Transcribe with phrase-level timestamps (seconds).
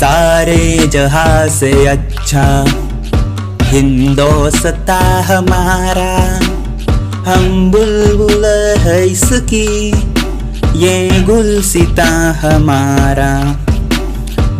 [0.00, 2.64] सारे जहाँ से अच्छा।
[3.62, 6.12] हिंदोसता हमारा
[7.30, 8.44] हम बुलबुल
[8.78, 9.66] है इसकी।
[10.76, 12.06] ये गुलसिता
[12.40, 13.32] हमारा।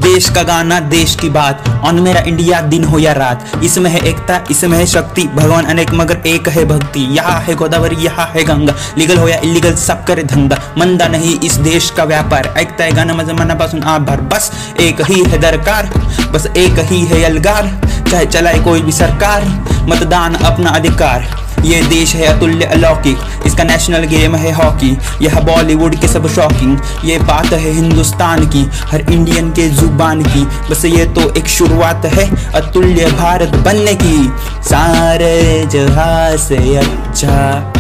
[0.06, 4.00] देश का गाना, देश की बात। ऑन मेरा इंडिया दिन हो या रात। इसमें है
[4.00, 8.44] एकता, इसमें है शक्ति। भगवान अनेक, मगर एक है भक्ति। यहाँ है गोदावरी, यहाँ है
[8.44, 12.84] गंगा। लीगल हो या इलीगल सब करे धंधा। मंदा नहीं इस देश का व्यापार। ऐकता
[12.84, 15.90] है गाना मज़ा मनापासून आभार बस एक ही है दरकार।
[16.32, 17.70] बस एक ही है अलगार।
[18.10, 19.44] चाहे चलाए कोई भी सरकार।
[19.88, 21.28] मतदान अपना अधिकार।
[21.66, 24.90] ये देश है अतुल्य अलौकिक, इसका नेशनल गेम है हॉकी
[25.22, 30.44] यह बॉलीवुड के सब शॉकिंग ये बात है हिंदुस्तान की, हर इंडियन के ज़ुबान की।
[30.70, 34.28] बस ये तो एक शुरुआत है अतुल्य भारत बनने की।
[34.64, 37.72] सारे जहाँ से अच्छा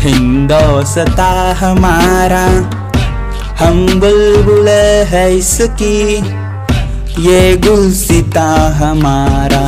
[0.00, 1.30] हिंदोस्ता
[1.60, 2.44] हमारा।
[3.60, 4.68] हम बुलबुल
[5.08, 6.16] है इसकी,
[7.22, 9.64] ये गुलसिता हमारा।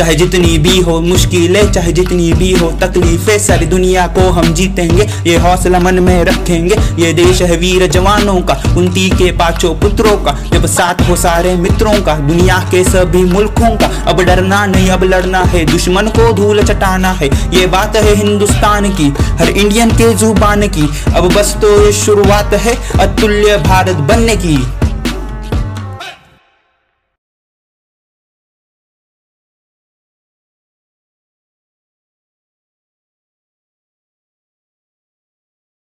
[0.00, 5.06] चाहे जितनी भी हो मुश्किलें, चाहे जितनी भी हो तकलीफें, सारी दुनिया को हम जीतेंगे।
[5.26, 10.16] ये हौसला मन में रखेंगे। ये देश है वीर जवानों का उनती के पाँचों पुत्रों
[10.16, 14.88] का, जब साथ हो सारे मित्रों का, दुनिया के सभी मुल्कों का। अब डरना नहीं,
[14.88, 19.90] अब लड़ना है, दुश्मन को धूल चटाना है। ये बात है हिंदुस्तान की, हर इंडियन
[19.90, 24.58] के ज़ुबान की। अब बस तो ये शुरुआत है अतुल्य भारत बनने की।